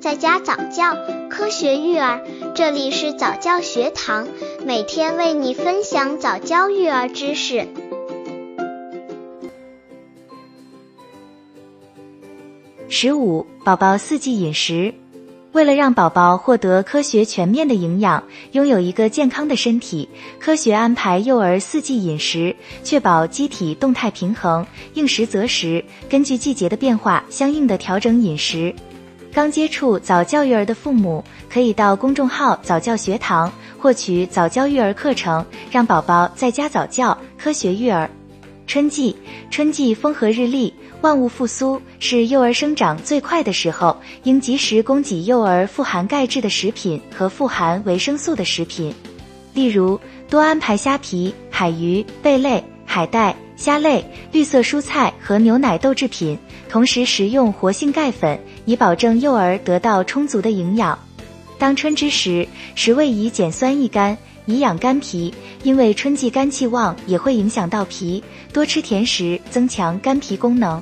[0.00, 0.96] 在家早教，
[1.28, 2.22] 科学育儿，
[2.54, 4.28] 这里是早教学堂，
[4.64, 7.66] 每天为你分享早教育儿知识。
[12.88, 14.94] 十五，宝宝四季饮食。
[15.50, 18.22] 为了让宝宝获得科学全面的营养，
[18.52, 20.08] 拥有一个健康的身体，
[20.38, 22.54] 科学安排幼儿四季饮食，
[22.84, 28.72] 确保机体动态平衡，应时择时，根据季节的变化相应的调整饮食。
[29.32, 38.10] 刚接触早教育儿的父母，可以到公众号早教学堂获取早教育儿课程，让宝宝在家早教，科学育儿。
[38.66, 39.16] 春季，
[39.50, 40.72] 春季风和日丽。
[41.00, 48.92] 万物复苏是幼儿生长最快的时候，应及时供给幼儿富含钙质的食品和富含维生素的食品，
[49.54, 60.96] 例如多安排虾皮、海鱼、贝类、海带、虾类、绿色蔬菜和牛奶豆制品，同时食用活性钙粉，以保证幼儿得到充足的营养。
[61.58, 64.16] 当春之时，食味以减酸益肝，
[64.46, 70.80] 以养肝脾，因为春季肝气旺，也会影响到脾，多吃甜食，增强肝脾功能。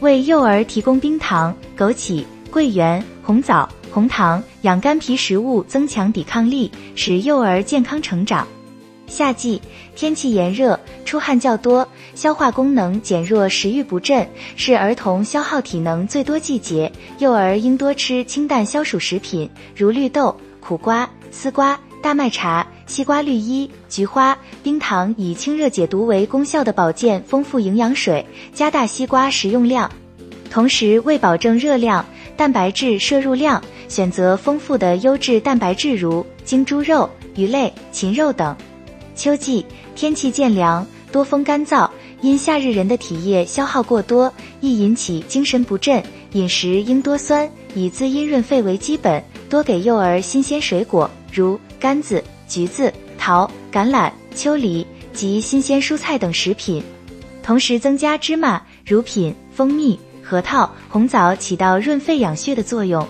[0.00, 8.48] 为幼儿提供冰糖、枸杞、桂圆、红枣、红糖养肝脾食物，增强抵抗力，使幼儿健康成长。
[9.06, 9.60] 夏季
[9.94, 14.26] 天气炎热，出汗较多，消化功能减弱，食欲不振，
[14.56, 16.90] 是儿童消耗体能最多季节。
[17.18, 29.90] 幼儿应多吃清淡消暑食品，如绿豆、苦瓜、丝瓜、大麦茶、西瓜绿衣、菊花、冰糖，以清热解毒为功效的保健丰富营养水，加大西瓜食用量。
[30.50, 32.04] 同时，为保证热量、
[32.36, 38.56] 蛋白质摄入量，选择丰富的优质蛋白质，如精猪肉、鱼类、禽肉等。
[39.16, 39.64] 秋季
[39.94, 46.02] 天气渐凉，多风干燥，因夏日人的体液消耗过多，易引起精神不振。
[46.32, 56.82] 饮食应多酸，以滋阴润肺为基本，多给幼儿新鲜水果，如柑子、橘子、桃、橄榄、秋梨及新鲜蔬菜等食品。
[57.42, 63.06] 同时增加芝麻、乳品、蜂蜜、核桃、红枣，起到润肺养血的作用。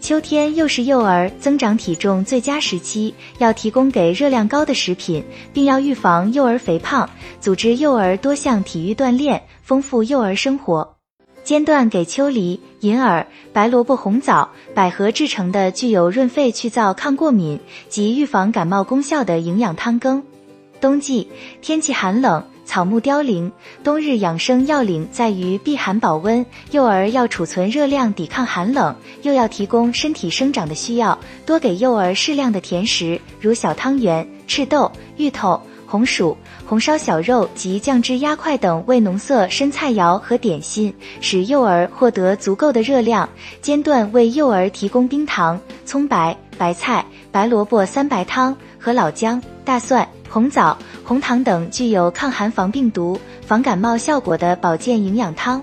[0.00, 5.22] 秋天又是幼儿增长体重最佳时期，要提供给热量高的食品，
[5.52, 10.96] 并要预防幼儿肥胖，组织幼儿多项体育锻炼，丰富幼儿生活。
[11.44, 17.60] 间断给秋梨、银耳、白萝卜、红枣、百合制成的具有润肺去燥、抗过敏
[17.90, 20.22] 及预防感冒功效的营养汤羹。
[20.80, 21.28] 冬季
[21.60, 22.42] 天气寒冷。
[22.70, 23.50] 草木凋零，
[23.82, 26.46] 冬日养生要领在于避寒保温。
[26.70, 43.28] 幼儿要储存热量，抵抗寒冷，又要提供身体生长的需要，多给幼儿适量的甜食，如小汤圆、赤豆、芋头、红薯、红烧小肉及酱汁鸭块等味浓色生菜肴和点心，使幼儿获得足够的热量。
[43.60, 50.08] 间断为幼儿提供冰糖、葱白、白菜、白萝卜三白汤和老姜、大蒜。
[50.32, 50.78] 红枣、
[51.10, 55.60] 红糖等具有抗寒、防病毒、防感冒效果的保健营养汤。